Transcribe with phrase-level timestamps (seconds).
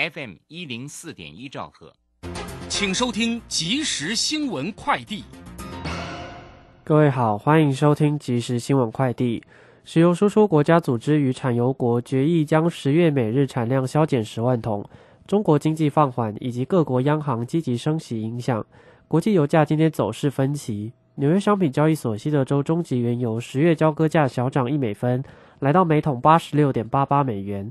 [0.00, 1.92] FM 一零四点一兆赫，
[2.70, 5.24] 请收听即时新闻快递。
[6.82, 9.42] 各位好，欢迎收听即时新闻快递。
[9.84, 14.82] 石油输出国家组织与产油国决议将十月每日产量削减十万桶。
[15.26, 18.64] 中国经济放缓以及各国央行积极升息影响，
[19.06, 20.94] 国际油价今天走势分歧。
[21.16, 25.22] 纽约商品交易所西德州中级原油十月交割价小涨一美分，
[25.58, 27.70] 来到每桶八十六点八八美元。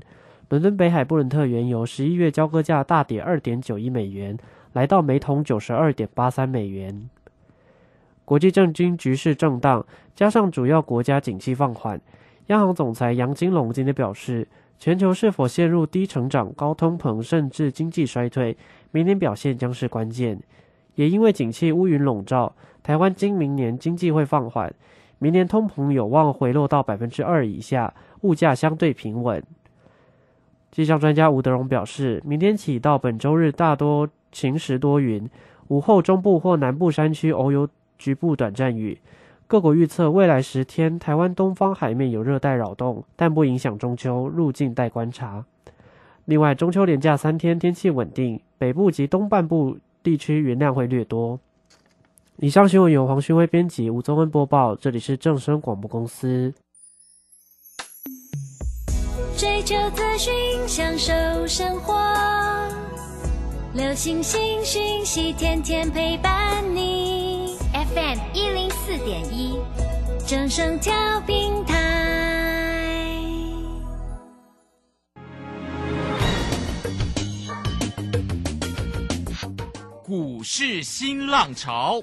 [0.50, 4.36] 伦敦北海布伦特原油十一月交割价大跌二点九一美元，
[4.72, 7.08] 来到每桶九十二点八三美元。
[8.24, 12.00] 国际政经局势震荡，加上主要国家景气放缓，
[12.48, 14.46] 央行总裁杨金龙今天表示。
[14.76, 18.56] 全球是否陷入低成长、高通膨，甚至经济衰退？
[18.92, 20.40] 明年表现将是关键。
[20.94, 24.74] 也因为景气乌云笼罩，台湾今明年经济会放缓，
[25.18, 29.44] 明年通膨有望回落到百分之二以下，物价相对平稳。
[30.72, 35.28] 气象专家吴德荣表示，明天起到本周日大多晴时多云，
[35.68, 37.68] 午后中部或南部山区偶有
[37.98, 38.98] 局部短暂雨。
[39.48, 45.44] 各国预测未来十天，台湾东方海面有热带扰动，但不影响中秋，入境待观察。
[46.26, 51.40] 另外，中秋连假三天天气稳定，北部及东半部地区云量会略多。
[52.36, 56.54] 以上新闻由黄勋威编辑，吴宗恩播报，这里是正声广播公司。
[59.40, 61.12] 追求资讯，享受
[61.46, 61.96] 生活，
[63.72, 67.56] 流星星讯息，天天陪伴你。
[67.72, 69.58] FM 一零四点一，
[70.26, 73.16] 正声调平台。
[80.04, 82.02] 股市新浪潮，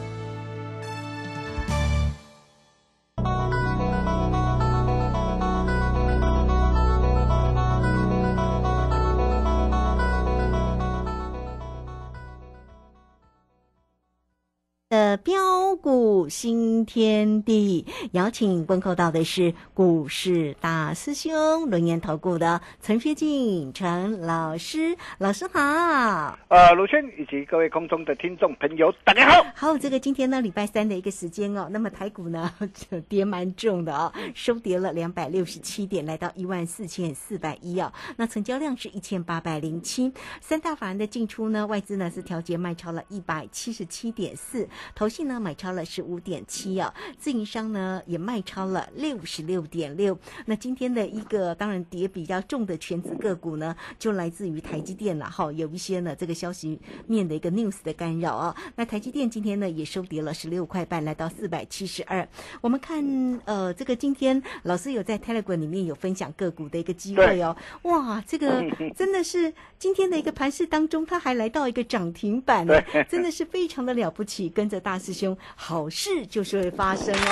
[16.21, 26.37] 股新天地，邀请问候到的是股市大师兄轮研投顾的陈学进陈老师，老师好。
[26.49, 29.43] 呃，卢轩以及各位空中的听众朋友，大家好。
[29.55, 32.53] 好，这个今天呢，礼拜三的一个时间哦，那么台股呢
[33.09, 37.91] 跌蛮重的哦，收跌了两百六十七点，来到一万四千四百一哦。
[38.17, 44.69] 那成交量是一千八百零七，三大法人的进出呢，外资呢是调节卖超了一百七十七点四。
[44.93, 50.17] 投信呢买超了十五点七啊，自营商呢也卖超了六十六点六。
[50.45, 58.55] 那今天的一个当然跌比较重的全资个股呢，就来自于台积电了哈，有一些呢这个消息面的一个 news 的干扰啊。
[58.75, 62.27] 那台积电今天呢也收跌了十六块半，来到四百七十二。
[62.59, 63.01] 我们看
[63.45, 68.61] 呃这个今天老师有在 Telegram 里面有分享个股的一个机会哦，哇，这个
[68.93, 72.67] 真的是今天的一个盘市当中，它还来到一个涨停板，
[73.09, 74.81] 真的是非常的了不起，跟着。
[74.81, 77.29] 大师兄，好事就是会发生哦！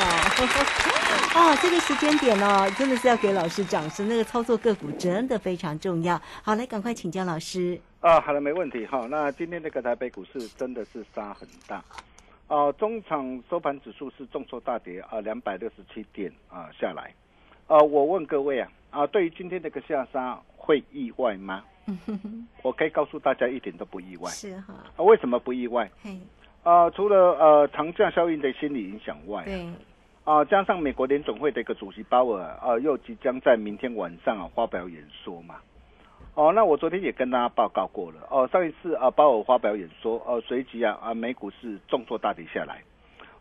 [1.34, 4.07] 哦，这个时间点哦，真的是要给老师掌声。
[4.07, 6.22] 那个操作个股真的非常重要。
[6.44, 7.81] 好，来赶快请教老师。
[8.00, 9.07] 啊，好了，没问题哈。
[9.09, 11.84] 那今天这个台北股市真的是杀很大
[12.47, 17.12] 啊，中场收盘指数是重挫大跌啊，两百六十七点啊下来。
[17.66, 21.63] 啊，我问各位啊啊，对于今天这个下杀会意外吗？
[22.62, 24.30] 我可以告诉大家，一点都不意外。
[24.30, 24.75] 是哈。
[24.95, 25.89] 啊，为什么不意外？
[26.69, 26.75] 嘿。
[26.75, 29.66] 啊，除了呃长假效应的心理影响外，对，
[30.24, 35.56] 啊，加上美国联总会的一个主席鲍尔啊，又即将在明天晚上啊发表演说嘛，
[36.36, 42.83] 哦，那我昨天也跟大家报告过了，哦，上一次啊鲍尔发表演说，呃，随即啊啊美股是重挫大跌下来，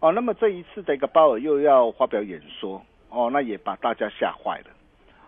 [0.00, 4.70] 哦，那么这一次的一个鲍尔又要发表演说，哦，那也把大家吓坏了，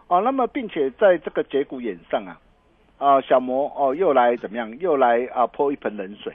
[0.09, 2.41] 哦，那么并且在这个节骨眼上啊，
[2.97, 6.33] 啊小摩哦又来怎么样，又来啊泼一盆冷水。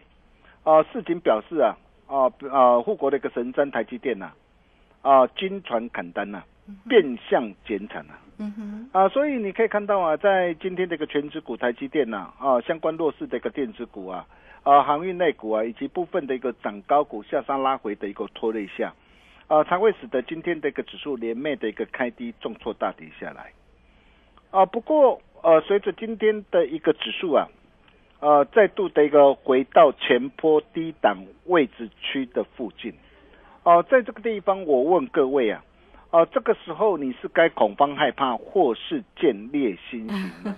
[0.65, 1.77] 啊，市井表示啊，
[2.07, 4.31] 啊啊，护国的一个神山台积电呐，
[5.03, 6.41] 啊，金船砍单呐，
[6.89, 8.13] 变相减产呐。
[8.39, 8.89] 嗯哼。
[8.91, 14.25] 啊，所以你可以看到啊，在今天这个全指股台积电呐，啊，相关弱势的一个电子股啊，
[14.63, 18.91] 啊，航运类股啊，以及部分的一个涨高股下杀拉回的一个拖累下，
[19.45, 23.51] 啊，才会使得今天的一个指数连袂的一个开低重挫大跌下来。
[24.49, 27.47] 啊，不过呃，随着今天的一个指数啊。
[28.25, 32.91] 呃，再度的一个回到前坡低档位置区的附近，
[33.61, 35.63] 哦，在这个地方，我问各位啊，
[36.09, 40.55] 哦，这个时候你是该恐慌害怕，或是见猎心情呢？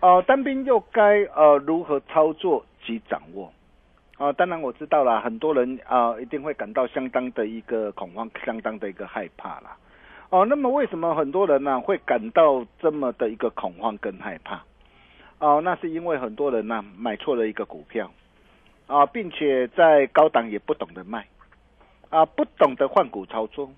[0.00, 3.52] 哦， 单兵又该呃如何操作及掌握？
[4.16, 9.76] 啊，当然我知道了，很多人啊一定会感到相当的一个恐慌，相当的一个害怕啦。
[10.30, 14.62] 哦，那么为什么很多人呢会感到这么的一个恐慌跟害怕？
[15.40, 18.10] 哦，那是因为很多人呢买错了一个股票，
[18.88, 21.28] 啊，并且在高档也不懂得卖，
[22.10, 23.70] 啊，不懂得换股操作，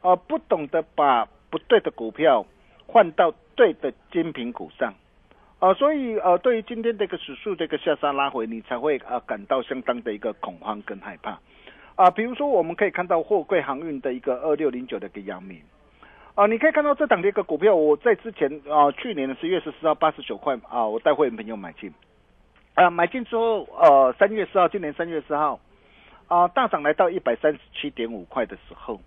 [0.00, 2.46] 啊，不懂得把不对的股票
[2.86, 4.94] 换到对的精品股上，
[5.58, 11.38] 啊，所以呃，对于今天这个指数这个下杀拉回，你才会啊感到相当的一个恐慌跟害怕，
[11.96, 15.60] 啊，比如说我们可以看到货柜航运的一个二六零九的一个阳明。
[16.34, 21.94] 啊，你可以看到这档的一个股票，我在之前啊，去年的十月十四号八十九块啊，我带会员朋友买进，
[22.74, 25.60] 啊，买进之后，呃，三月四号，今年三月四号，
[26.26, 29.00] 啊，大涨来到一百三十七点五块的时候，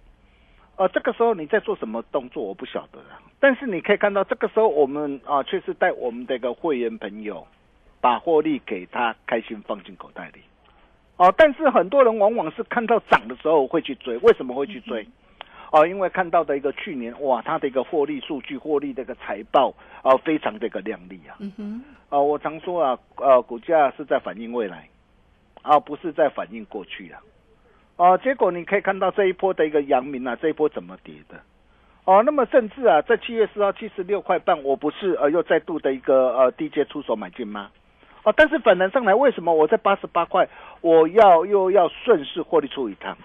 [0.77, 3.19] 呃，这个时候你在做什么动作，我不晓得啊。
[3.41, 7.45] 但是你可以看到，这个时候我们啊，却是带我们的一个会员朋友，
[7.99, 10.39] 把获利给他开心放进口袋里，
[11.17, 15.05] 哦，但是很多人往往是看到涨的时候会去追，为什么会去追？
[15.71, 21.35] 哦，因为看到的一个去年哇，它的一个获利数据、获利的一个财报啊，非常的一个亮丽啊。
[21.39, 21.83] 嗯哼。
[22.09, 24.87] 啊，我常说啊，呃，股价是在反映未来，
[25.61, 27.19] 而不是在反映过去啊。
[27.97, 31.37] 哦，结果你可以看到这一波的一个阳明啊，这一波怎么跌的？
[32.05, 37.69] 哦，那么甚至啊，在七月四号七十六块半，我不是呃又再度的一个呃低阶出手买进吗？
[38.23, 40.47] 哦，但是反弹上来，为什么我在八十八块，
[40.79, 43.17] 我要又要顺势获利出一趟？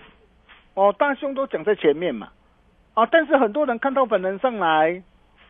[0.75, 2.29] 哦，大兄都讲在前面嘛，
[2.95, 5.03] 啊，但是很多人看到本人上来，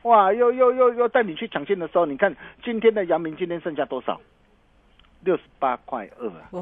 [0.03, 2.35] 哇，又又又又带你去抢进的时候，你看
[2.65, 4.21] 今天的阳明今天剩下多少？
[5.25, 6.49] 六十八块二啊！
[6.51, 6.61] 哇，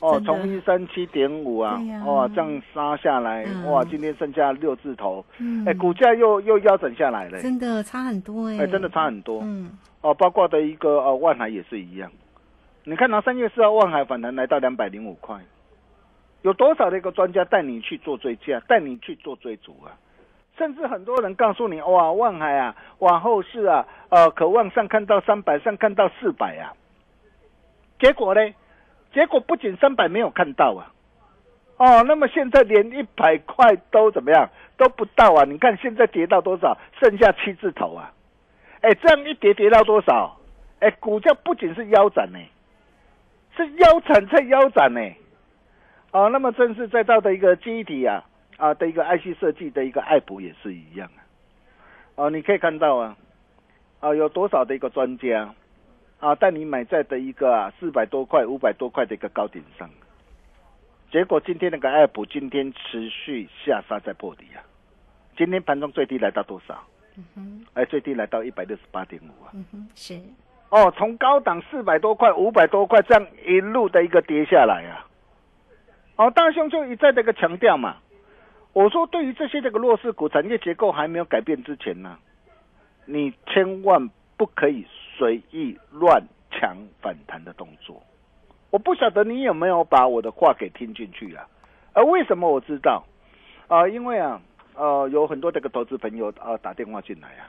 [0.00, 5.24] 哦，从一三七点五啊，哇，这样杀下来，哇，今天剩下六字头，
[5.64, 9.70] 哎，股价又又腰斩下来了，真的差很多哎，哎，真的差很多，嗯，
[10.00, 12.10] 哦，包括的一个呃万海也是一样，
[12.82, 15.38] 你看，拿三月四号万海反弹来到两百零五块。
[16.42, 19.96] 有多少的一个专家带你去做追加，带你去做追逐啊？
[20.58, 26.74] 甚至很多人告诉你，哇，万海啊，往后市啊，呃，渴望上看到三百，上看到四百啊。
[27.98, 28.54] 结果呢？
[29.14, 30.92] 结果不仅三百没有看到啊，
[31.76, 35.44] 哦，那么现在连一百块都怎么样都不到啊？
[35.44, 36.76] 你看现在跌到多少？
[37.00, 38.12] 剩下七字头啊！
[38.80, 40.36] 哎，这样一跌跌到多少？
[40.80, 42.38] 哎，股价不仅是腰斩呢，
[43.56, 45.00] 是腰斩再腰斩呢。
[46.12, 48.22] 啊，那么正是再到的一个记忆体啊，
[48.58, 51.10] 啊的一个 IC 设计的一个爱普也是一样
[52.14, 53.16] 啊，啊，你可以看到啊，
[53.98, 55.52] 啊有多少的一个专家
[56.20, 59.88] 啊带你买在的一个啊四百多块、五百多块的一个高点上，
[61.10, 64.60] 结果今天那个爱普今天持续下杀在破底啊，
[65.36, 66.78] 今天盘中最低来到多少？
[67.16, 69.50] 嗯哼，哎，最低来到一百六十八点五啊。
[69.54, 70.20] 嗯哼，是。
[70.68, 75.08] 哦，从高档四百多块、五百多块这样一路的一个跌下来啊。
[76.16, 77.96] 哦，大兄就一再这个强调嘛，
[78.74, 82.18] 我说对于这些这个弱势股产业结构还没有改变之前呢，
[83.06, 88.02] 你千万不可以随意乱抢反弹的动作。
[88.70, 91.46] 我不晓得你有没有把我的话给听进去啊？
[91.94, 93.04] 而为什么我知道？
[93.68, 94.40] 啊，因为啊，
[94.74, 97.48] 呃，有很多这个投资朋友啊打电话进来啊，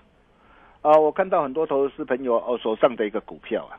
[0.82, 3.76] 啊，我看到很多投资朋友哦手上的一个股票啊，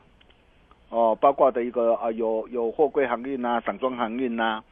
[0.89, 4.63] 哦，包括的一个啊有有货柜航运呐、散装航运呐。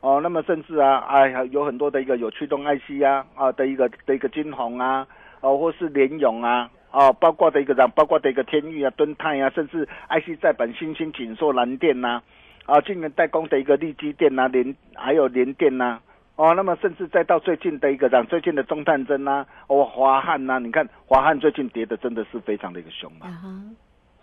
[0.00, 5.06] 哦，那么甚至啊，哎呀，有很多的一个有驱动 IC 啊，啊的一个的一个金鸿啊，
[5.40, 12.22] 哦，或是联勇啊，哦，包括的一个样，包括的一个天域啊、敦泰啊，甚至 IC 在本新兴锦硕蓝电呐，
[12.66, 15.98] 啊，今年代工的一个利基电呐，联还有联电呐，
[16.36, 23.26] 哦，那么甚至再到最近的一个像，最近的中探针呐，哦，华汉呐，你看华汉最近跌的真的是非常的一个凶嘛，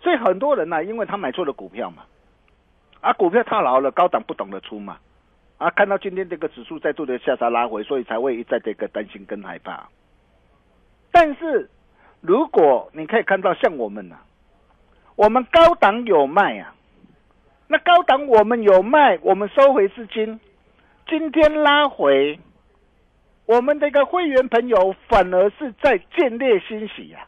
[0.00, 2.04] 所以很多人呢，因为他买错了股票嘛，
[3.02, 4.96] 啊，股票套牢了，高档不懂得出嘛。
[5.58, 9.88] 啊，看到今天这个指数再度的下杀拉回，所以才会一再的一个担心跟害怕。
[11.10, 11.70] 但是，
[12.20, 14.16] 如果你可以看到像我们呐，
[15.14, 16.74] 我们高档有卖啊，
[17.68, 20.38] 那高档我们有卖，我们收回资金，
[21.08, 22.38] 今天拉回，
[23.46, 27.26] 我们的一个会员朋友反而是在建立欣喜呀，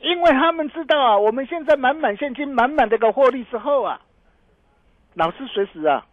[0.00, 4.00] 因为他们知道啊，我们现在满满现金、满满的一个获利之后啊，
[5.14, 6.04] 老师随时啊，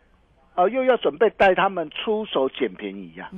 [0.58, 3.30] 啊又要准备带他们出手捡便宜呀，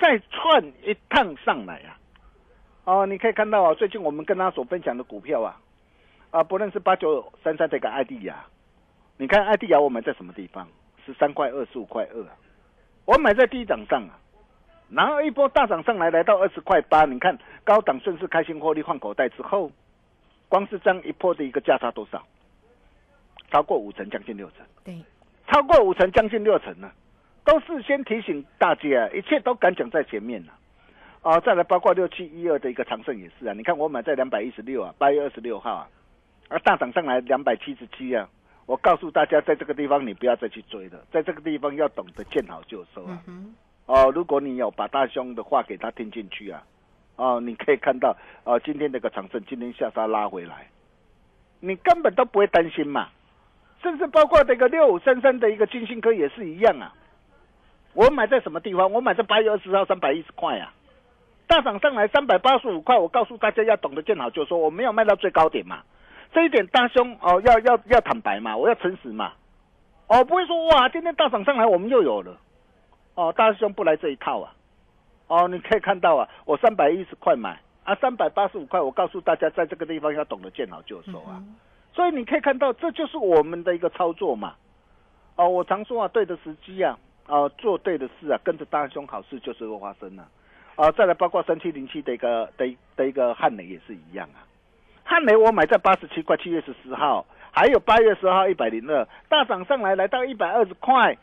[0.00, 2.00] 再串一趟上来啊，
[2.84, 5.60] 哦，你可以看到啊，最近我们跟他所分享的股票啊。
[6.30, 8.42] 啊，不论是八九三三这个艾迪亚，
[9.18, 10.66] 你看艾迪亚我买在什么地方？
[11.04, 12.26] 十三块二十五块二，
[13.04, 14.18] 我买在低档上啊，
[14.88, 19.70] 然后一波大涨上来，来到二十块八，你看高档顺势开心获利换口袋之后，
[20.48, 22.24] 光是这样一波的一个价差多少？
[23.52, 24.66] 超过五成，将近六成。
[24.82, 24.98] 对，
[25.46, 26.90] 超过五成，将近六成呢，
[27.44, 30.52] 都是先提醒大家，一切都敢讲在前面了。
[31.22, 35.88] 啊，再来包括六七一二的一个长盛也是啊，你看我买在两百一十六啊，八月二十六号啊。
[36.50, 38.28] 而大涨上来两百七十七啊！
[38.66, 43.18] 我告诉大家，在这个地方你不要再去追了，在这个地方要懂得见好就收啊！
[43.86, 46.62] 哦，如果你有把大兄的话给他听进去啊，
[47.16, 50.68] 哦，你可以看到，哦，今天那个长盛今天下杀拉回来，
[51.60, 53.08] 你根本都不会担心嘛。
[53.84, 56.92] 甚至包括这个六五三三的一个金星科也是一样啊。
[57.92, 58.90] 我买在什么地方？
[58.90, 60.72] 我买在八月二十号三百一十块啊，
[61.46, 62.98] 大涨上来三百八十五块。
[62.98, 65.82] 我告诉大家要懂得见好就收，我没有卖到最高点嘛。
[66.32, 69.34] 这一点大兄哦，要要要坦白嘛，我要诚实嘛，
[70.08, 72.36] 哦，不会说哇，今天大涨上来我们又有了，
[73.14, 74.52] 哦，大兄不来这一套啊，
[75.28, 81.40] 哦，你可以看到啊，我三百一十块买啊，三百八十五块，我告诉大家，在这个地方要懂得见好就收啊，
[81.94, 84.54] 所以你可以看到，这就是我们的一个操作嘛，
[85.36, 90.26] 哦，我常说啊，对的时机啊，啊，做对的事啊，跟着大兄好事就是会发生啊，
[90.74, 94.42] 啊，再来包括三七零七的一个的的一个汉雷也是一样啊。
[95.04, 101.16] 汉雷我买在八十七块，七月十四号，还有八月十号一百零二，大涨上来来到一百二十块。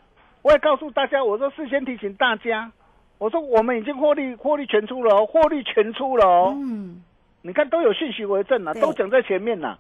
[0.44, 2.72] 我也告诉大家，我说事先提醒大家，
[3.18, 6.54] 我说我们已经获利获利全出了哦，获利全出了哦。
[6.56, 7.04] 嗯，
[7.42, 9.78] 你看都有讯息为证啊，都讲在前面呐。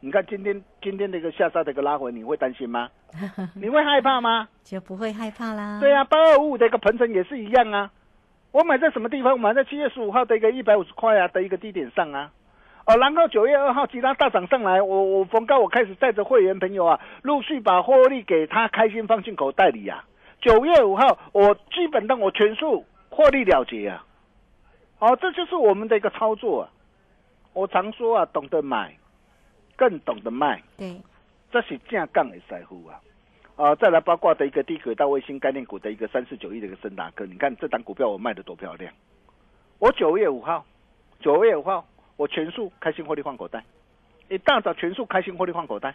[0.00, 2.88] 你看今天今天的一个下杀的一个拉回，你会担心吗？
[3.56, 4.48] 你会害怕吗？
[4.62, 5.80] 就不会害怕啦。
[5.80, 7.90] 对啊，八二五五的一个鹏程也是一样啊。
[8.52, 9.38] 我买在什么地方？
[9.38, 12.30] 买在七月十五号的一个一百五十块啊的一个低点上啊。
[12.86, 20.04] 哦，然后九月二号其他大涨上来，我我逢高我开始带着会员朋友啊，陆续把获利给他开心放进口袋里呀。
[20.40, 24.04] 九月五号我基本上我全数获利了结啊。
[25.00, 26.68] 哦，这就是我们的一个操作啊。
[27.52, 28.94] 我常说啊，懂得买，
[29.76, 30.62] 更懂得卖。
[30.76, 31.00] 对，
[31.52, 33.00] 这是正杠的财富啊。
[33.56, 38.92] 啊，再来包括的一个低轨道卫星概念股的一个三四九亿的一个森达科，你看这档股票我卖的多漂亮。
[39.78, 40.64] 我九月五号，
[41.20, 41.86] 九月五号。
[42.18, 43.62] 我全数开心获利换口袋，
[44.30, 45.94] 一大早全数开心获利换口袋，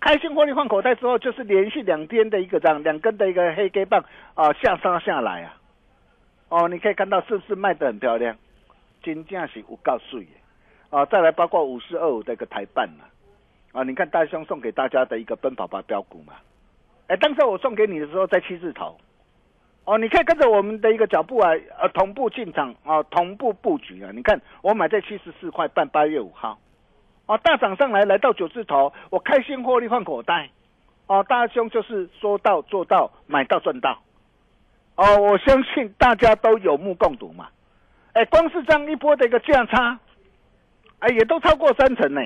[0.00, 5.60] 开心获利换口袋之后，就是连续两天的一个这样两根的一个黑 K 棒啊下杀下来啊，
[6.48, 8.34] 哦，你可以看到是不是卖的很漂亮？
[9.02, 10.28] 金价是五告诉耶
[10.90, 13.04] 啊，再来包括五四二五的一个台办嘛，
[13.72, 16.34] 啊，你看大兄送给大家的一个奔跑吧标股嘛，
[17.08, 18.96] 哎，当时我送给你的时候在七字头。
[19.88, 24.10] 哦，你可以跟着我们的一个脚步啊，呃，同步进场啊，同步布局啊。
[24.12, 26.58] 你看，我买在七十四块半，八月五号，
[27.26, 30.50] 啊，大涨上来来到九字头，我开心获利换口袋，
[31.06, 34.02] 哦，大兄就是说到做到，买到赚到，
[34.96, 37.46] 哦，我相信大家都有目共睹嘛。
[38.14, 40.00] 哎，光是这样一波的一个价差，
[41.00, 42.20] 哎，也都超过三成呢，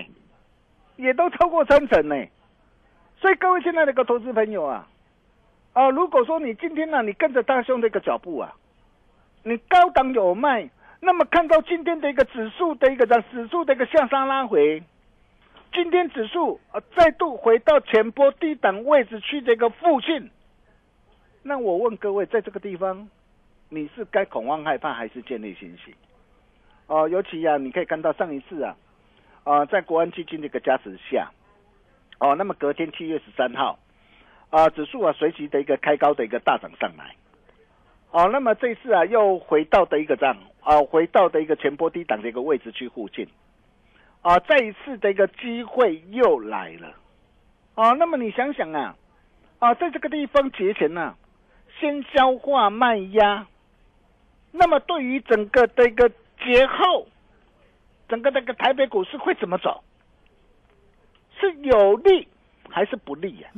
[0.96, 2.26] 也都超过三成呢。
[3.20, 4.86] 所以各位现在的个投资朋友啊。
[5.72, 8.52] 啊，如果说你今天呢，你跟着大兄的一个脚步啊，
[9.44, 14.82] 你高档有卖，那么看到今天的一个指数的一个指数的一个向上拉回，
[15.72, 20.28] 今天指数啊再度回到前波低档位置区的一个附近，
[21.44, 23.08] 那我问各位，在这个地方，
[23.68, 25.94] 你是该恐慌害怕还是建立信心？
[26.90, 28.76] 哦，尤其啊，你可以看到上一次啊，
[29.44, 31.30] 啊，在国安基金的一个加持下，
[32.18, 33.78] 哦，那么隔天七月十三号。
[34.50, 37.14] 啊，指数啊，随即的一个开高的一个大涨上来，
[38.10, 43.28] 哦，那么这次啊，又回到的一个涨啊，回到的一个前波低档的一个位置去附近，
[44.22, 46.92] 啊，再一次的一个机会又来了，
[47.76, 48.96] 啊，那么你想想啊，
[49.60, 51.14] 啊，在这个地方节前呢，
[51.78, 53.46] 先消化卖压，
[54.50, 56.10] 那么对于整个的一个
[56.44, 57.06] 节后，
[58.08, 59.82] 整个那个台北股市会怎么走？
[61.38, 62.28] 是有利
[62.68, 63.48] 还是不利呀？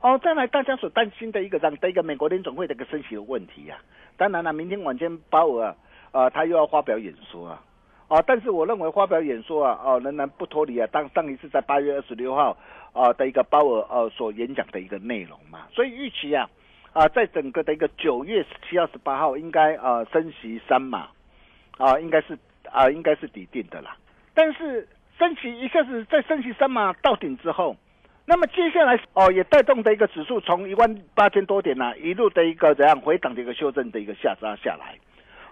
[0.00, 3.76] 哦，再来大家所担心的一个一个美国联总会的一个升息的问题呀，
[4.16, 5.76] 当然了，明天晚间鲍尔
[6.10, 7.62] 啊，他又要发表演说啊，
[8.08, 12.56] 哦，但是我认为发表演说啊，哦，仍然不脱离啊，当上一次在八月二十六号
[12.94, 16.48] 啊的一个鲍尔呃所演讲的一个内容嘛，所以预期啊
[16.94, 21.10] 啊在整个的一个九月十七号、十八号应该啊升息三码
[21.80, 22.38] 啊应该是
[22.70, 23.96] 啊应该是底定的啦，
[24.34, 24.86] 但是
[25.18, 27.76] 升旗一下子在升旗三码到顶之后，
[28.26, 34.98] 那么接下来哦也带动的一个指数从一万八千多点呢一路的一个怎样回档的一个修正的一个下杀下来，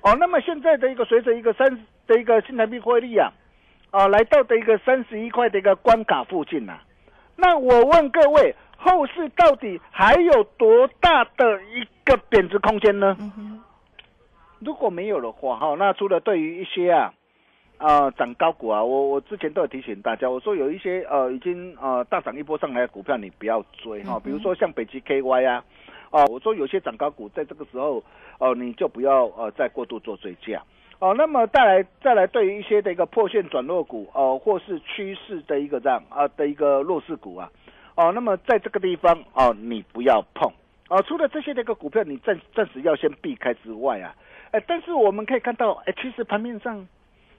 [0.03, 1.67] 哦那么现在的一个随着一个三
[2.07, 3.33] 的一个新台币汇率啊
[3.91, 6.79] 啊来到的一个三十一块的一个关卡附近呐。
[7.37, 13.17] 那我问各位，后市到底还有多大的一个贬值空间呢？
[14.61, 17.13] 如果没有的话，哈，那除了对于一些啊
[17.77, 25.65] 啊涨高股啊，我我之前都有提醒大家，我说有一些呃已经呃大涨一波上来的股票，你不要追哈，比如说像北极 KY 啊，
[26.11, 28.03] 啊，我说有些涨高股在这个时候
[28.39, 30.63] 哦，你就不要呃再过度做追加。
[31.01, 37.49] 哦，那么再来再来，对于一些的一个破线转弱股，哦，或是趋势的一个这样啊的一个弱势股啊，
[37.95, 40.51] 哦，那么在这个地方哦，你不要碰，
[40.89, 44.13] 哦，除了这些的一个股票，你暂暂时要先避开之外啊，
[44.51, 46.87] 哎，但是我们可以看到，哎，其实盘面上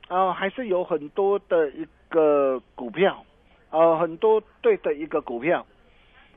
[0.07, 3.25] 啊，还是有很多的一个股票，
[3.71, 5.65] 呃，很多对的一个股票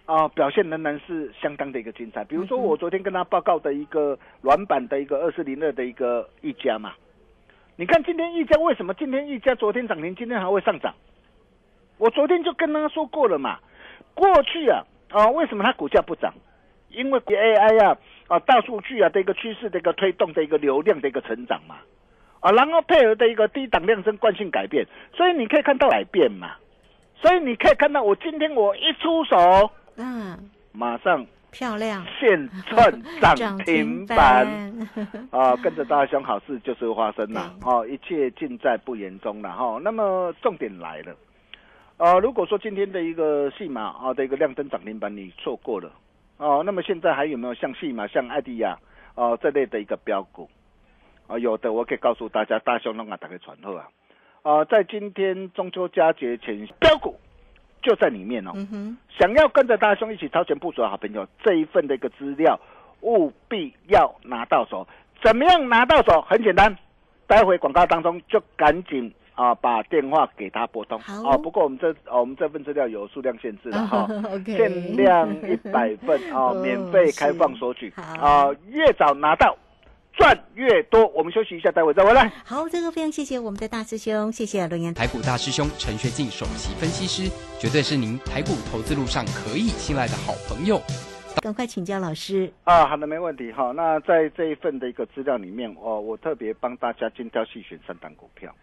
[0.07, 2.25] 啊，表现仍然是相当的一个精彩。
[2.25, 6.93] 比如说我昨天跟他报告的一个软板的一个二四零二的一个一家嘛。
[7.77, 10.95] 你看今天溢价为什么今天溢价昨天涨停，今天还会上涨？
[11.99, 13.59] 我昨天就跟他说过了嘛。
[14.15, 16.33] 过去啊啊，为什么它股价不涨？
[16.91, 17.97] 因为 AI 啊
[18.33, 21.77] 啊大数据啊的一个趋势的一个推动的一个流量的一个成长嘛
[22.41, 26.53] 啊，然后配合的一个低档量增惯性改变，所以你可以看到改变嘛。
[27.15, 30.37] 所以你可以看到我今天我一出手，嗯，
[30.73, 31.27] 马上。
[31.53, 34.47] 漂亮，现赚涨停板
[35.31, 35.55] 啊！
[35.57, 39.79] 跟着大兄好事就是发生了哦，一切尽在不言中了哈。
[39.85, 41.15] 那么重点来了，
[41.99, 45.93] 呃，如果说今天的一个戏码啊的一个亮灯涨停板你错过了
[46.37, 48.79] 哦，那么现在还有没有像戏码、像艾迪亚
[49.15, 50.49] 哦这类的一个标股
[51.27, 51.39] 啊？
[51.39, 53.89] 有的，我可以告诉大家，大兄弄啊打开传后啊
[54.43, 57.19] 啊，在今天中秋佳节前标股。
[57.85, 58.53] 就在里面哦，
[59.19, 62.57] 想要跟着大兄一起超前部署的好朋友，这一份的一个资料
[63.01, 64.87] 务必要拿到手。
[65.21, 66.23] 怎么样拿到手？
[66.23, 66.79] 很简单，
[67.27, 70.99] 待会广告当中就赶紧啊把电话给他拨通。
[71.01, 74.07] 好，不过我们这我们这份资料有数量限制的哈，
[74.47, 79.57] 限量一百份啊， 免费开放索取啊，越早拿到。
[80.15, 82.31] 赚越多，我们休息一下，待会再回来。
[82.45, 90.79] 好，这个非常谢谢我们的大师兄，谢谢罗岩台股大师兄陈学进首席分析师，绝对是您台股投资路上可以信赖的好朋友。
[91.43, 93.73] 赶快请教老师啊，好的，没问题哈。
[93.75, 98.55] 那在这一份的一个资料里面哦，我特别帮大家精挑细选三档股票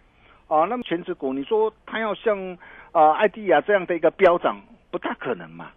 [0.50, 0.68] 哦。
[0.70, 2.58] 那么全职股，你说它要像
[2.92, 5.72] 啊艾迪亚这样的一个飙涨，不大可能嘛？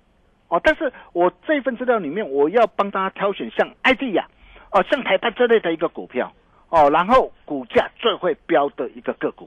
[0.48, 4.26] 哦，但是我这份资料里面，我要帮大家挑选像艾迪亚。
[4.74, 6.32] 哦，像台办这类的一个股票，
[6.70, 9.46] 哦，然后股价最会飙的一个个股，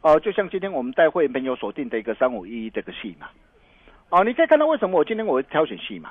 [0.00, 3.28] 哦，就像今天我们带会员朋友锁定的一个三五一一这个戏嘛，
[4.08, 6.10] 哦，你可以看到为什么我今天我会挑选戏嘛，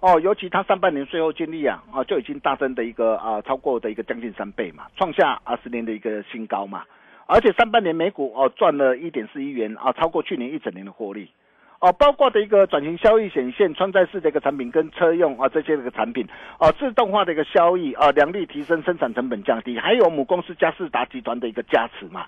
[0.00, 6.84] 哦，尤其他上半年税后净利啊，啊就已经大增的一个啊超过的一个将近三倍嘛，创下二十年的一个新高嘛，
[7.26, 11.30] 而且上半年每股哦赚了一点四亿元啊，超过去年一整年的获利。
[11.78, 16.26] 哦，包括的一个转型效益显现穿戴式的一个产品跟车用啊这些的一个产品，
[16.58, 22.24] 哦，自动化的一个效益啊，良率提升，生产成本降低，还有母公司嘉士达集团的一个加持嘛。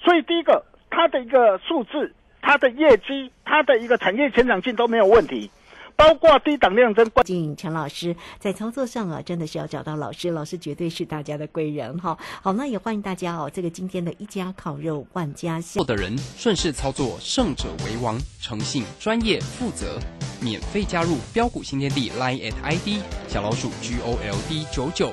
[0.00, 5.50] 所以第一个，它的一个数字，它的业绩，它的一个产业成长性都没有问题。
[5.96, 12.16] 包括低档量增，关键陈老师在操作上啊，真的是要找到老师，老师绝对是大家的贵人哈。
[12.42, 19.98] 好，那也欢迎大家哦，这个今天的一家烤肉万家香，做的人顺势操作，胜者为王，诚信、专业、负责，
[20.40, 25.10] 免费加入标股新天地 Line at ID 小老鼠 G O L D 九九，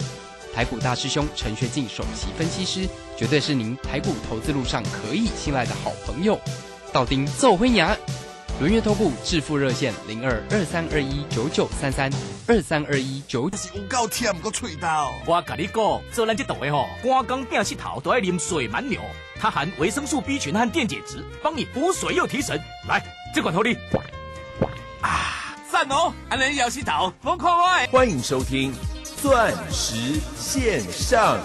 [0.53, 6.37] 台股大师兄陈学进首席分析师，绝对是您台股投资路上可以信赖的好朋友，
[6.91, 7.95] 道丁奏辉牙。
[8.59, 12.09] 轮月投顾致富热线零二二三二一九九三三
[12.47, 13.49] 二三二一九。
[13.55, 15.11] 是有够甜个脆刀。
[15.25, 19.01] 我跟你讲，做咱这道的吼，光刚变石头都要啉水蛮牛，
[19.39, 22.61] 它含维生素 B 群和电解质，帮你补水又提神。
[22.87, 23.75] 来，这款头你。
[25.01, 26.13] 啊，赞哦！
[26.29, 27.87] 还能咬石头，疯狂爱。
[27.87, 28.71] 欢迎收听
[29.19, 31.39] 钻石线上。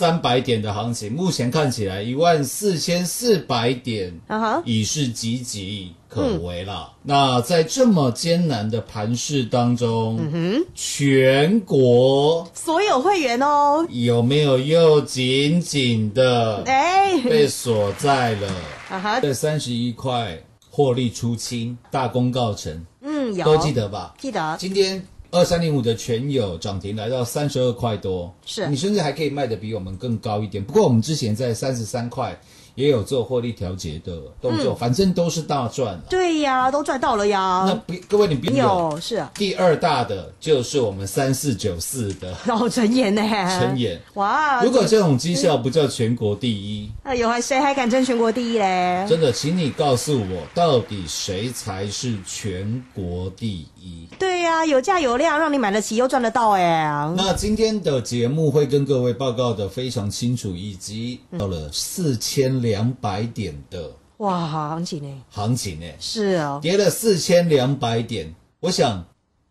[0.00, 4.18] 三百点的行情，目前看起来一万四千四百点
[4.64, 6.94] 已是岌岌可危了。
[7.02, 18.48] 那在这么艰难的盘势当中，嗯全国所有会员哦，有没有又紧紧的哎，被锁在了
[18.88, 23.44] 啊哈，这三十一块获利出清，大功告成，嗯，有。
[23.44, 24.14] 都记得吧？
[24.18, 30.62] 记得，今天二三零五的全友涨停来到三十二块多，是你甚至还可以卖的比我们更高一点。
[30.62, 32.38] 不过我们之前在三十三块
[32.74, 36.00] 也有做获利调节的动作，反正都是大赚啊。
[36.08, 43.22] 对呀，都赚到了呀那呀，不，各位你别有有是啊，第二大的就是我们三四九四的 哦，陈妍呢？
[43.58, 44.00] 陈妍。
[44.14, 49.04] 哇，如果这种绩效不叫全国第一，哎呦，还谁还敢争全国第一嘞？
[49.08, 54.06] 真的，请你告诉我，到底谁才是全国第一？
[54.18, 57.14] 对呀，有价有量，让你买得起又赚得到哎。
[57.16, 65.22] 那今天的节目会跟各位报告的非常清楚，以及到了四千两百点的哇，行情呢？
[65.30, 68.34] 行情呢，是哦，跌了四千两百点。
[68.60, 69.04] 我想，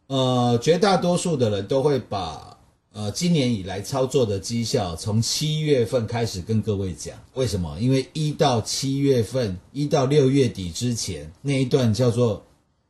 [0.07, 2.57] 呃，绝大多数的人都会把
[2.91, 7.15] 呃今年以来操作的绩效从七月份开始跟各位讲。
[7.35, 7.77] 为什么？
[7.79, 12.43] 因为一到七月份，一到六月底之前那一段叫做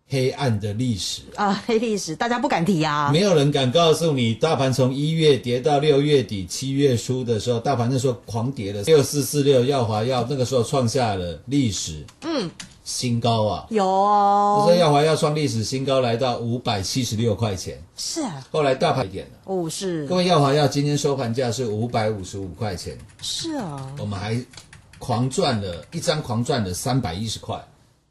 [0.10, 1.22] 黑暗的历史。
[1.36, 3.12] 啊，黑历史大家不敢提啊。
[3.12, 12.50] 没有人敢告诉你，大盘从一月跌到六月底、七月初的时候，大盘那时候狂跌了，六四四六耀华药那个时候创下了历史嗯，
[12.84, 13.68] 新高啊！
[13.70, 17.80] 有那哦时候，耀华药创历史新高，来到五百七十六块钱。
[17.96, 24.44] 是啊，后来大盘一点了，哦是各，位耀华药今天收盘价是五百五十五块钱，是啊，我们还
[24.98, 27.64] 狂赚了一张，狂赚了三百一十块，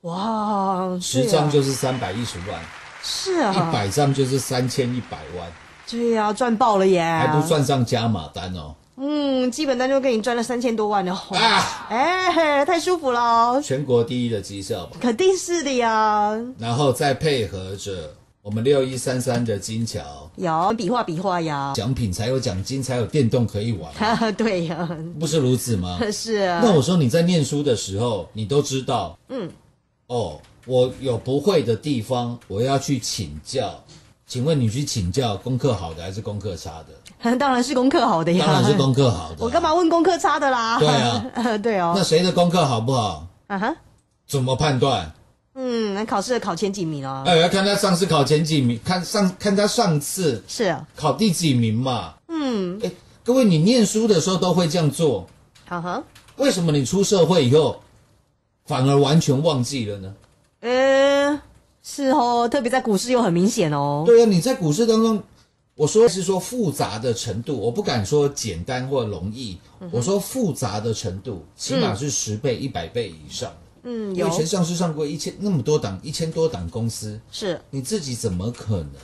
[0.08, 2.58] 哇，十张就是三百一十万，
[3.02, 5.46] 是啊，一百张就是三千一百万，
[5.86, 8.74] 对呀，赚爆了耶，还不算上加码单哦。
[8.96, 14.96] 嗯，基本单就给你赚了三千多万哦，啊，哎，太舒服了，全国第一的绩效吧。
[14.98, 20.00] 肯定是的呀，然后再配合着我们六一三三的金桥。
[20.36, 24.88] 有比划比划呀，奖品，才有奖金，才有电动可以玩，哈哈，对呀，
[25.20, 25.98] 不是如此吗？
[26.10, 29.50] 是啊，那我说你在念书的时候，你都知道，嗯，
[30.08, 33.72] 哦，我有不会的地方，我要去请教。
[34.26, 36.82] 请问你去请教功课好的还是功课差
[37.22, 37.36] 的？
[37.36, 39.36] 当然是功课好的呀，当然是功课好的。
[39.40, 40.78] 我干嘛问功课差的啦？
[40.78, 43.26] 对啊， 对哦，那谁的功课好不好？
[43.48, 43.74] 啊哈，
[44.26, 45.10] 怎么判断？
[45.54, 52.14] 嗯，那考试考前几名哦，哎，要看他上次考前几名，看上看他上次是啊，考第几名嘛。
[52.28, 52.90] 嗯，哎，
[53.24, 55.26] 各位，你念书的时候都会这样做，
[55.68, 56.02] 啊哈，
[56.36, 57.80] 为什么你出社会以后
[58.68, 60.14] 反而完全忘记了呢？
[60.60, 61.40] 呃，
[61.82, 65.22] 是哦，特别在股市又很明显哦，对啊，你在股市当中，
[65.74, 73.50] 我说是说复杂的程度，我不敢说简单或容易，嗯我说复杂的程度，起码是十倍、一百倍以上。
[73.84, 78.94] 嗯，有因为全上市上过一千那么多档，一千多档公司，是，你自己怎么可能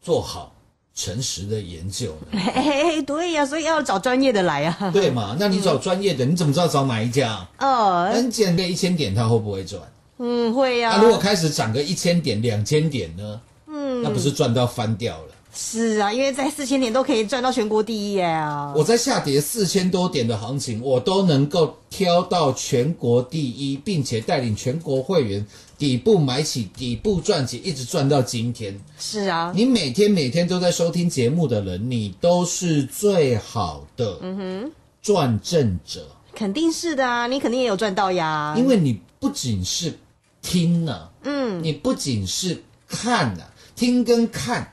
[0.00, 0.52] 做好
[1.00, 2.38] 诚实的研究呢？
[2.54, 5.34] 嘿， 对呀，所以要找专业的来啊，对嘛？
[5.40, 7.46] 那你找专业的，你怎么知道找哪一家？
[7.58, 9.80] 哦，很简单，一千点它会不会赚？
[10.18, 13.40] 嗯，会呀、啊，如果开始涨个一千点、两千点呢？
[13.66, 15.28] 嗯，那不是赚到翻掉了？
[15.52, 25.44] 是啊，因为在四千点都可以赚到全国第一呀，我在下跌四千多点的行情，我都能够挑到全国第一，并且带领全国会员
[25.76, 28.80] 底部买起、底部赚起，一直赚到今天。
[28.98, 39.98] 是啊，你每天每天都在收听节目的人，你都是最好的嗯哼，赚正者，肯定是的啊，你肯定也有赚到呀，因为你不仅是
[40.40, 44.70] 听呢、嗯，你不仅是看啊、听跟看，哎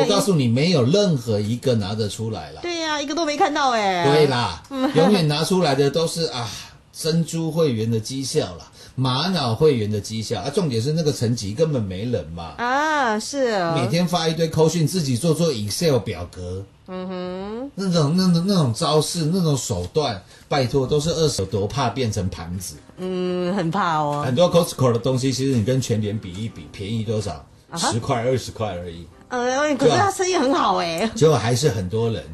[0.00, 2.60] 我告诉你，没有任何一个拿得出来了。
[2.60, 6.48] 对呀、一个都没看到哎，对啦，嗯永远拿出来的都是啊
[6.92, 22.76] 珍珠会员的绩效啦，玛瑙会员的绩效啊，重点是那个层级根本没人嘛，啊，是哦，每天发一堆扣讯，自己做做 Excel 表格，嗯哼，那种那种那种招式、那种手段，拜托都是二手，多怕变成盘子。
[22.98, 27.44] 嗯，很怕哦，很多 Costco 的东西，其实你跟全联比一比，便宜多少？
[27.76, 29.06] 十块二十块而已。
[29.28, 32.24] 呃，可是他生意很好哎，结果还是很多人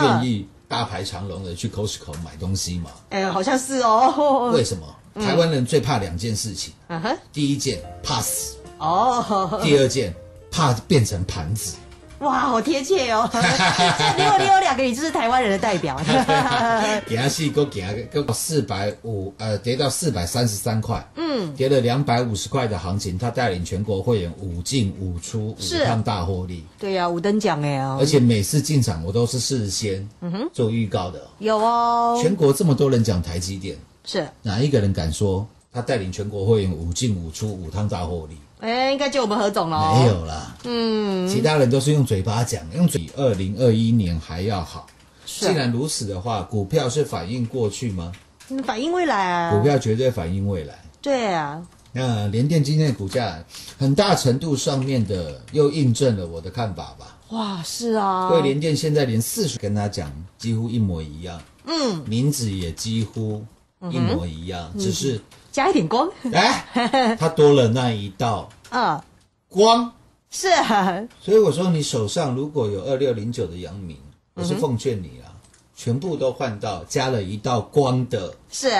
[0.00, 2.90] 愿意大排长龙的去 Costco 买东西嘛。
[3.10, 4.50] 哎，好像是哦。
[4.54, 4.86] 为什么？
[5.20, 6.74] 台湾人最怕两件事情。
[6.88, 7.16] 嗯哼。
[7.32, 8.56] 第一件怕死。
[8.78, 9.60] 哦。
[9.62, 10.14] 第二件
[10.50, 11.76] 怕变成盘子。
[12.20, 13.28] 哇，好贴切哦！
[13.32, 16.00] 如果你有两个，你就是台湾人的代表。
[17.06, 26.64] 给他细哥，给他个四百五，呃，跌到四百三十三块，嗯，跌了两百五十块的行情，他带领全国会员五进五出，五趟大获利。
[26.78, 30.08] 对呀，五等奖哎而且每次进场我都是事先
[30.52, 31.20] 做预告的。
[31.38, 38.36] 有哦，全国这么多人讲台积电，是哪一个人敢说他带领全国会员五进五出，五趟大获利？
[38.58, 40.00] 哎，应该就我们何总了。
[40.00, 43.08] 没有啦，嗯，其他人都是用嘴巴讲，用嘴。
[43.16, 44.86] 二零二一年还要好。
[45.24, 48.12] 既然如此的话，股票是反映过去吗？
[48.64, 49.56] 反映未来啊。
[49.56, 50.74] 股票绝对反映未来。
[51.02, 51.62] 对啊。
[51.92, 53.42] 那联电今天的股价，
[53.78, 57.18] 很大程度上面的又印证了我的看法吧。
[57.30, 58.28] 哇，是啊。
[58.30, 63.44] 对联电现在连四十跟他讲几乎一模一样，嗯，名字也几乎
[63.90, 65.20] 一模一样，只是。
[65.50, 69.02] 加一点光，哎，它多了那一道 啊
[69.48, 69.90] 光，
[70.36, 70.48] 是。
[70.48, 73.96] 啊，所以我说你手上如果有二六零九的阳明，
[74.34, 75.32] 我是奉劝你啊，
[75.74, 78.70] 全部都换到加了一道光的，是。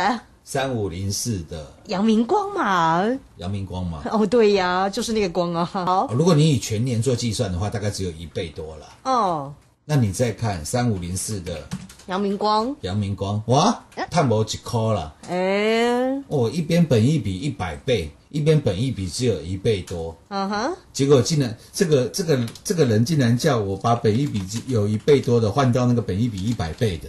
[0.44, 3.02] 三五零四的阳明光嘛，
[3.38, 9.52] 阳明光嘛，哦对呀，就是那个光啊，好，如果你以全年做计算的话，大概只有一倍多了，哦，
[9.88, 11.60] 那你再看三五零四的。
[12.06, 27.08] 阳明光，阳明光，哇，探无一颗了，哎，哦，一边本一比一百倍，一边本一比只有一倍多，嗯哼，结果竟然这个这个这个人竟然叫我把本一比有一倍多的换到那个本一比一百倍的，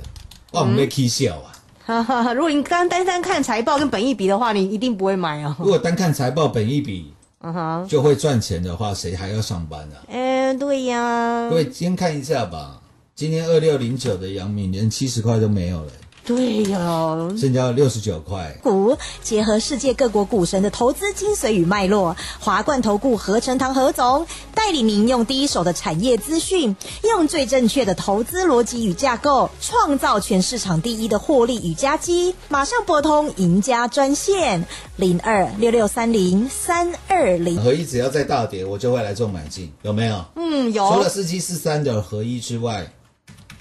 [0.54, 1.54] 哇，我们被气笑啊！
[1.86, 5.56] 哈哈， 如果你刚单单看财报跟本一比的话，你一定不会买哦。
[5.60, 9.96] 如果单看财报本一比，嗯哼，就会赚钱的话，谁还要上班呢？
[10.08, 12.82] 嗯，对呀，各位先看一下吧。
[13.16, 15.92] 今天二六零九的阳明连七十块都没有了。
[16.28, 18.60] 对呀，剩下六十九块。
[18.62, 32.36] 股结合世界各国股神的投资精髓与脉络，华冠投顾何成堂何总带领您用第一手的产业资讯，用最正确的投资逻辑与架构，创造全市场第一的获利与加绩。
[32.50, 34.66] 马上拨通赢家专线
[34.98, 37.64] 零二六六三零三二零。
[37.64, 40.26] 合一只要在大跌，我就会来做买进，有没有？
[40.36, 40.92] 嗯，有。
[40.92, 42.86] 除了四七四三的合一之外。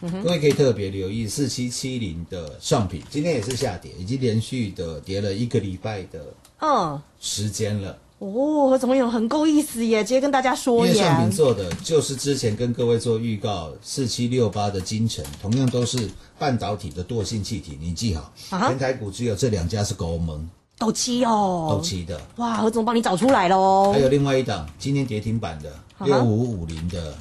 [0.00, 7.98] 各位可以特别留意四七七零的上品，今天也是下跌，已经连续的跌了一个礼拜的嗯时间了。
[8.18, 10.02] 哦，怎么有很够意思耶？
[10.02, 22.18] 直接跟大家说，因为上品做的就是之前跟各位做预告四七六八的金城，同样都是半导体的惰性气体，你记好，全台股只有这两家是高蒙，都七哦，斗七的。
[22.36, 23.92] 哇，何总帮你找出来喽。
[23.92, 27.14] 还有另外一档今天跌停板的六五五零的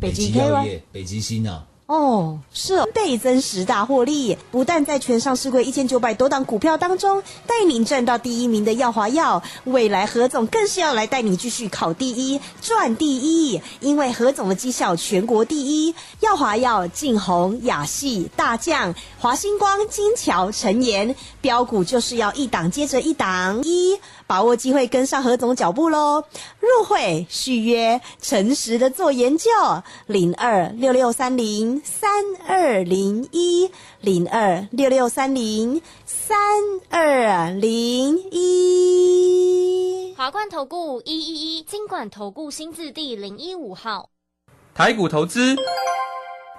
[0.00, 1.64] 北极药业，北极星啊。
[1.90, 15.92] 哦，是倍增十大获利，不但在全上市柜一千九百多档股票当中带您赚到第一名的耀华药，未来何总更是要来带你继续考第一、赚第一，因为何总的绩效全国第一。
[16.20, 23.98] 耀华药、晋宏、雅系、大将、华星光、金桥、陈岩，标股就是要一档接着一档一。
[24.30, 26.22] 把握机会，跟上何总脚步喽！
[26.60, 29.50] 入会续约，诚实的做研究，
[30.06, 32.08] 零二六六三零三
[32.46, 33.68] 二零一，
[34.00, 36.38] 零二六六三零三
[36.90, 40.14] 二零一。
[40.16, 44.10] 华冠投顾一一一金管投顾新字第零一五号，
[44.72, 45.56] 台股投资。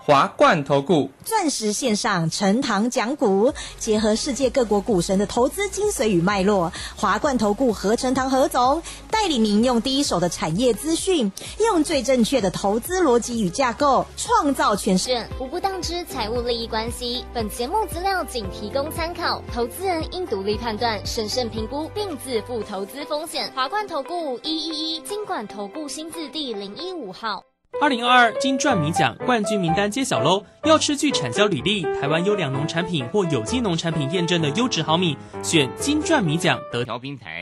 [0.04, 17.24] 华冠投顾钻石线上陈堂讲股，结合世界各国股神的投资精髓与脉络，华冠投顾何成堂何总带领您用第一手的产业资讯，用最正确的投资逻辑与架构，创造全胜无不当之财务利益关系。
[17.32, 23.52] 本节目资料仅提供参考，投资人应独立判断、审慎评估，并自负投资风险。
[23.54, 27.44] 华冠投顾一一一金管投顾新字第零一五号。
[27.80, 30.44] 二零二二金钻米奖冠军名单揭晓喽！
[30.66, 37.40] 要吃具产销履历、台湾优良农产品或有机农产品验证的优质好米，选金钻米奖得调平台。